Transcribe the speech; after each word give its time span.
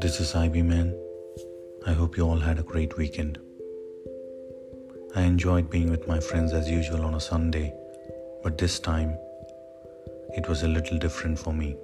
This 0.00 0.20
is 0.20 0.36
IB 0.36 0.62
Man. 0.62 0.96
I 1.84 1.92
hope 1.92 2.16
you 2.16 2.22
all 2.22 2.38
had 2.38 2.60
a 2.60 2.62
great 2.62 2.96
weekend. 2.96 3.40
I 5.16 5.22
enjoyed 5.22 5.68
being 5.68 5.90
with 5.90 6.06
my 6.06 6.20
friends 6.20 6.52
as 6.52 6.70
usual 6.70 7.02
on 7.02 7.14
a 7.14 7.20
Sunday, 7.20 7.74
but 8.44 8.56
this 8.56 8.78
time 8.78 9.18
it 10.36 10.48
was 10.48 10.62
a 10.62 10.68
little 10.68 10.96
different 10.96 11.40
for 11.40 11.52
me. 11.52 11.76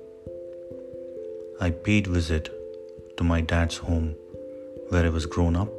I 1.61 1.71
paid 1.71 2.07
visit 2.07 2.49
to 3.17 3.25
my 3.25 3.41
dad's 3.41 3.77
home 3.77 4.15
where 4.91 5.05
I 5.05 5.09
was 5.09 5.27
grown 5.27 5.57
up 5.57 5.73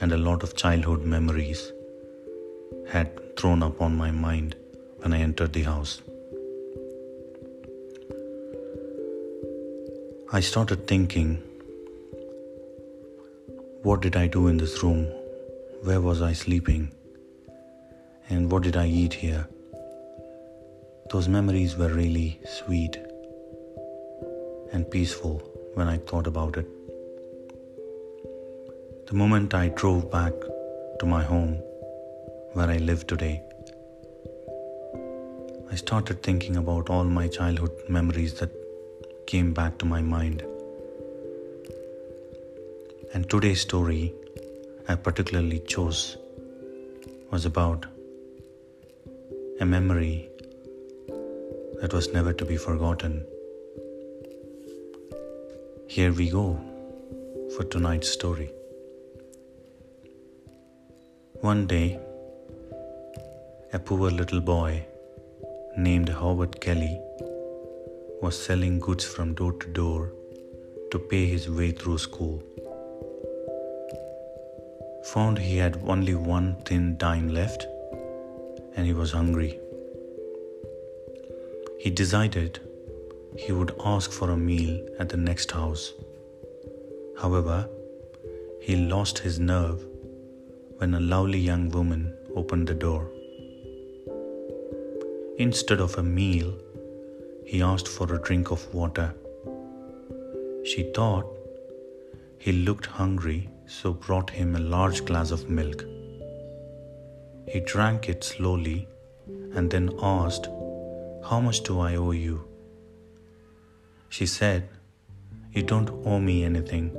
and 0.00 0.12
a 0.12 0.16
lot 0.16 0.44
of 0.44 0.54
childhood 0.54 1.02
memories 1.02 1.72
had 2.88 3.36
thrown 3.36 3.64
up 3.64 3.80
on 3.80 3.96
my 3.96 4.12
mind 4.12 4.54
when 4.98 5.12
I 5.12 5.18
entered 5.18 5.52
the 5.52 5.62
house. 5.62 6.02
I 10.32 10.40
started 10.40 10.88
thinking 10.88 11.40
what 13.84 14.00
did 14.00 14.16
I 14.16 14.26
do 14.26 14.48
in 14.48 14.56
this 14.56 14.82
room? 14.82 15.04
Where 15.84 16.00
was 16.00 16.20
I 16.20 16.32
sleeping? 16.32 16.90
And 18.28 18.50
what 18.50 18.64
did 18.64 18.76
I 18.76 18.88
eat 18.88 19.14
here? 19.14 19.46
Those 21.12 21.28
memories 21.28 21.76
were 21.76 21.90
really 21.90 22.40
sweet 22.44 22.98
and 24.72 24.90
peaceful 24.90 25.40
when 25.74 25.86
I 25.86 25.98
thought 25.98 26.26
about 26.26 26.56
it. 26.56 26.66
The 29.06 29.14
moment 29.14 29.54
I 29.54 29.68
drove 29.68 30.10
back 30.10 30.32
to 30.98 31.06
my 31.06 31.22
home 31.22 31.54
where 32.54 32.68
I 32.68 32.78
live 32.78 33.06
today, 33.06 33.40
I 35.70 35.76
started 35.76 36.24
thinking 36.24 36.56
about 36.56 36.90
all 36.90 37.04
my 37.04 37.28
childhood 37.28 37.70
memories 37.88 38.34
that 38.40 38.65
came 39.26 39.52
back 39.52 39.76
to 39.78 39.86
my 39.86 40.00
mind. 40.00 40.42
And 43.12 43.28
today's 43.28 43.60
story 43.60 44.14
I 44.88 44.94
particularly 44.94 45.58
chose 45.60 46.16
was 47.32 47.44
about 47.44 47.86
a 49.60 49.66
memory 49.66 50.28
that 51.80 51.92
was 51.92 52.12
never 52.12 52.32
to 52.32 52.44
be 52.44 52.56
forgotten. 52.56 53.24
Here 55.88 56.12
we 56.12 56.30
go 56.30 56.46
for 57.56 57.64
tonight's 57.64 58.08
story. 58.08 58.50
One 61.40 61.66
day, 61.66 61.98
a 63.72 63.78
poor 63.78 64.10
little 64.10 64.40
boy 64.40 64.86
named 65.76 66.08
Howard 66.10 66.60
Kelly 66.60 67.00
was 68.26 68.38
selling 68.44 68.80
goods 68.84 69.04
from 69.14 69.34
door 69.38 69.52
to 69.62 69.68
door 69.68 70.12
to 70.90 70.98
pay 71.10 71.26
his 71.32 71.44
way 71.58 71.66
through 71.70 71.98
school. 72.04 72.42
Found 75.10 75.38
he 75.38 75.58
had 75.58 75.76
only 75.86 76.16
one 76.16 76.48
thin 76.64 76.96
dime 76.96 77.28
left 77.28 77.68
and 78.74 78.84
he 78.84 78.92
was 78.92 79.12
hungry. 79.12 79.52
He 81.78 81.90
decided 82.02 82.58
he 83.38 83.52
would 83.52 83.72
ask 83.94 84.10
for 84.10 84.30
a 84.32 84.36
meal 84.36 84.74
at 84.98 85.08
the 85.08 85.22
next 85.28 85.52
house. 85.52 85.86
However, 87.22 87.58
he 88.60 88.74
lost 88.74 89.20
his 89.20 89.38
nerve 89.38 89.86
when 90.78 90.94
a 90.94 91.06
lovely 91.14 91.38
young 91.38 91.68
woman 91.70 92.12
opened 92.34 92.66
the 92.66 92.80
door. 92.88 93.08
Instead 95.38 95.80
of 95.80 95.96
a 95.96 96.02
meal, 96.02 96.52
he 97.46 97.62
asked 97.62 97.88
for 97.88 98.12
a 98.12 98.22
drink 98.28 98.50
of 98.50 98.74
water. 98.74 99.14
She 100.64 100.82
thought 100.94 101.26
he 102.38 102.52
looked 102.52 102.86
hungry, 102.86 103.48
so 103.66 103.92
brought 103.92 104.30
him 104.30 104.54
a 104.54 104.66
large 104.76 105.04
glass 105.04 105.30
of 105.30 105.48
milk. 105.48 105.84
He 107.48 107.60
drank 107.60 108.08
it 108.08 108.24
slowly 108.24 108.88
and 109.54 109.70
then 109.70 109.90
asked, 110.02 110.46
How 111.30 111.40
much 111.40 111.62
do 111.62 111.80
I 111.80 111.94
owe 111.96 112.10
you? 112.10 112.44
She 114.08 114.26
said, 114.26 114.68
You 115.52 115.62
don't 115.62 115.90
owe 116.04 116.20
me 116.20 116.44
anything. 116.44 116.90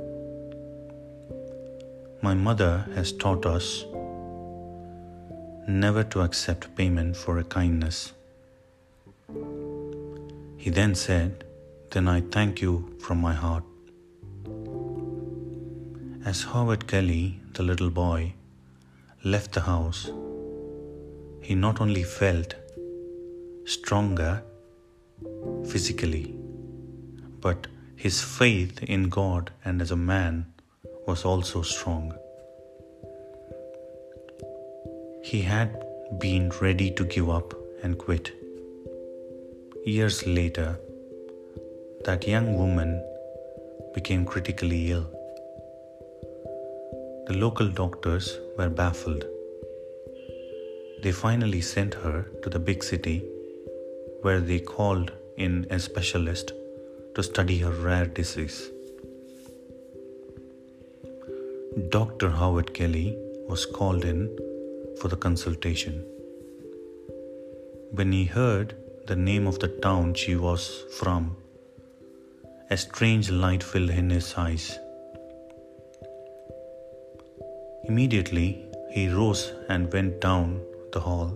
My 2.22 2.34
mother 2.34 2.86
has 2.94 3.12
taught 3.12 3.44
us 3.46 3.84
never 5.68 6.02
to 6.04 6.22
accept 6.22 6.74
payment 6.74 7.16
for 7.16 7.38
a 7.38 7.44
kindness. 7.44 8.12
He 10.58 10.70
then 10.70 10.94
said, 10.94 11.44
Then 11.92 12.08
I 12.08 12.20
thank 12.20 12.60
you 12.60 12.72
from 13.00 13.20
my 13.20 13.32
heart. 13.32 13.64
As 16.30 16.42
Howard 16.42 16.86
Kelly, 16.88 17.40
the 17.54 17.62
little 17.62 17.90
boy, 17.90 18.34
left 19.24 19.52
the 19.52 19.60
house, 19.60 20.10
he 21.40 21.54
not 21.54 21.80
only 21.80 22.02
felt 22.02 22.56
stronger 23.64 24.42
physically, 25.64 26.34
but 27.40 27.68
his 27.94 28.20
faith 28.20 28.82
in 28.82 29.08
God 29.08 29.52
and 29.64 29.80
as 29.80 29.92
a 29.92 29.96
man 29.96 30.52
was 31.06 31.24
also 31.24 31.62
strong. 31.62 32.12
He 35.22 35.42
had 35.42 35.84
been 36.18 36.50
ready 36.60 36.90
to 36.92 37.04
give 37.04 37.30
up 37.30 37.54
and 37.82 37.96
quit. 37.96 38.32
Years 39.88 40.26
later, 40.26 40.78
that 42.04 42.28
young 42.28 42.58
woman 42.58 42.90
became 43.94 44.26
critically 44.26 44.90
ill. 44.90 45.06
The 47.28 47.36
local 47.42 47.68
doctors 47.68 48.26
were 48.58 48.68
baffled. 48.68 49.24
They 51.02 51.10
finally 51.10 51.62
sent 51.62 51.94
her 51.94 52.26
to 52.42 52.50
the 52.50 52.58
big 52.58 52.84
city 52.84 53.24
where 54.20 54.42
they 54.42 54.58
called 54.58 55.12
in 55.38 55.66
a 55.70 55.78
specialist 55.78 56.52
to 57.14 57.22
study 57.22 57.56
her 57.60 57.70
rare 57.70 58.04
disease. 58.04 58.58
Dr. 61.88 62.28
Howard 62.28 62.74
Kelly 62.74 63.16
was 63.48 63.64
called 63.64 64.04
in 64.04 64.28
for 65.00 65.08
the 65.08 65.16
consultation. 65.16 66.04
When 67.92 68.12
he 68.12 68.26
heard 68.26 68.76
the 69.08 69.16
name 69.16 69.46
of 69.46 69.58
the 69.58 69.68
town 69.84 70.12
she 70.12 70.36
was 70.36 70.84
from. 70.98 71.34
A 72.70 72.76
strange 72.76 73.30
light 73.30 73.62
filled 73.62 73.88
in 73.88 74.10
his 74.10 74.34
eyes. 74.34 74.78
Immediately, 77.84 78.66
he 78.90 79.08
rose 79.08 79.52
and 79.70 79.90
went 79.90 80.20
down 80.20 80.60
the 80.92 81.00
hall 81.00 81.30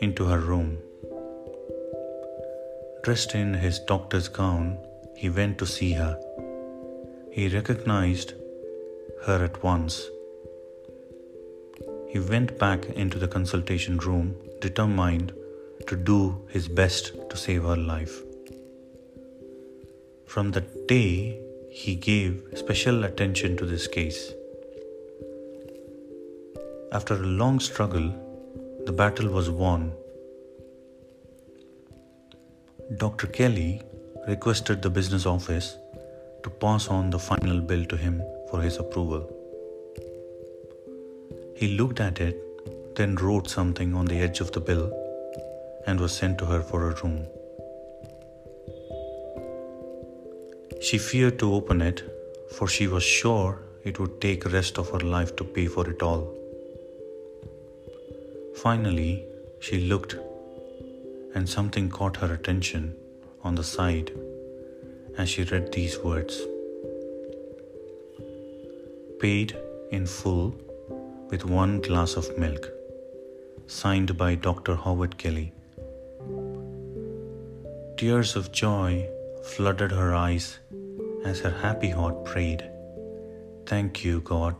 into 0.00 0.26
her 0.26 0.40
room. 0.40 0.76
Dressed 3.02 3.34
in 3.34 3.54
his 3.54 3.78
doctor's 3.78 4.28
gown, 4.28 4.76
he 5.16 5.30
went 5.30 5.56
to 5.56 5.64
see 5.64 5.92
her. 5.92 6.20
He 7.32 7.48
recognized 7.48 8.34
her 9.24 9.42
at 9.42 9.62
once. 9.62 10.02
He 12.10 12.18
went 12.18 12.58
back 12.58 12.84
into 13.04 13.18
the 13.18 13.28
consultation 13.38 13.96
room, 13.96 14.36
determined 14.60 15.32
to 15.86 15.96
do 15.96 16.40
his 16.48 16.68
best 16.68 17.12
to 17.30 17.36
save 17.36 17.62
her 17.62 17.76
life. 17.76 18.22
From 20.26 20.50
that 20.52 20.88
day, 20.88 21.40
he 21.70 21.94
gave 21.94 22.42
special 22.54 23.04
attention 23.04 23.56
to 23.56 23.66
this 23.66 23.86
case. 23.86 24.32
After 26.92 27.14
a 27.14 27.30
long 27.42 27.60
struggle, 27.60 28.08
the 28.84 28.92
battle 28.92 29.28
was 29.28 29.50
won. 29.50 29.92
Dr. 32.96 33.26
Kelly 33.28 33.82
requested 34.26 34.82
the 34.82 34.90
business 34.90 35.26
office 35.26 35.76
to 36.42 36.50
pass 36.50 36.88
on 36.88 37.10
the 37.10 37.18
final 37.18 37.60
bill 37.60 37.84
to 37.86 37.96
him 37.96 38.22
for 38.50 38.60
his 38.60 38.76
approval. 38.78 39.24
He 41.56 41.76
looked 41.76 42.00
at 42.00 42.20
it, 42.20 42.36
then 42.96 43.16
wrote 43.16 43.48
something 43.48 43.94
on 43.94 44.06
the 44.06 44.20
edge 44.20 44.40
of 44.40 44.52
the 44.52 44.60
bill 44.60 45.05
and 45.86 46.00
was 46.00 46.16
sent 46.16 46.38
to 46.38 46.46
her 46.46 46.62
for 46.62 46.90
a 46.90 46.94
room. 47.02 47.26
She 50.80 50.98
feared 50.98 51.38
to 51.38 51.52
open 51.54 51.80
it, 51.80 52.02
for 52.56 52.68
she 52.68 52.86
was 52.86 53.02
sure 53.02 53.60
it 53.84 53.98
would 53.98 54.20
take 54.20 54.52
rest 54.52 54.78
of 54.78 54.90
her 54.90 55.04
life 55.16 55.34
to 55.36 55.44
pay 55.44 55.66
for 55.66 55.88
it 55.88 56.02
all. 56.02 56.24
Finally, 58.56 59.24
she 59.60 59.80
looked, 59.92 60.16
and 61.34 61.48
something 61.48 61.88
caught 61.88 62.16
her 62.16 62.32
attention 62.34 62.94
on 63.42 63.54
the 63.54 63.64
side 63.64 64.10
as 65.18 65.28
she 65.28 65.44
read 65.44 65.72
these 65.72 65.98
words 65.98 66.40
Paid 69.20 69.56
in 69.90 70.06
full 70.06 70.54
with 71.30 71.44
one 71.44 71.80
glass 71.80 72.16
of 72.16 72.36
milk, 72.38 72.70
signed 73.66 74.16
by 74.16 74.34
Dr. 74.34 74.74
Howard 74.74 75.16
Kelly 75.16 75.52
Tears 77.96 78.36
of 78.36 78.52
joy 78.52 79.08
flooded 79.42 79.90
her 79.90 80.14
eyes 80.14 80.58
as 81.24 81.40
her 81.40 81.50
happy 81.50 81.88
heart 81.88 82.26
prayed. 82.26 82.62
Thank 83.64 84.04
you, 84.04 84.20
God, 84.20 84.54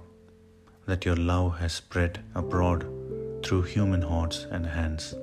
that 0.87 1.05
your 1.05 1.17
love 1.17 1.59
has 1.59 1.75
spread 1.75 2.25
abroad 2.35 2.87
through 3.45 3.63
human 3.63 4.01
hearts 4.01 4.47
and 4.51 4.65
hands. 4.65 5.15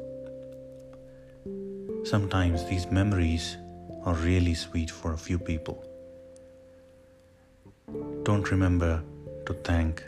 Sometimes 2.04 2.70
these 2.70 2.86
memories 2.92 3.58
are 4.06 4.14
really 4.14 4.54
sweet 4.54 4.92
for 4.92 5.14
a 5.14 5.18
few 5.18 5.40
people. 5.40 5.84
Don't 8.22 8.52
remember 8.52 9.04
to 9.48 9.54
thank 9.54 10.04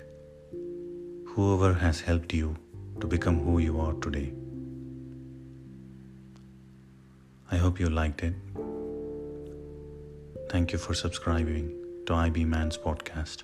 whoever 1.25 1.74
has 1.74 2.02
helped 2.02 2.34
you 2.34 2.56
to 3.02 3.07
become 3.07 3.40
who 3.40 3.57
you 3.57 3.80
are 3.80 3.94
today. 3.94 4.31
I 7.51 7.57
hope 7.57 7.80
you 7.80 7.89
liked 7.89 8.24
it. 8.24 8.33
Thank 10.50 10.71
you 10.71 10.77
for 10.77 10.94
subscribing 10.94 11.74
to 12.06 12.13
IB 12.13 12.45
Man's 12.45 12.77
podcast. 12.77 13.44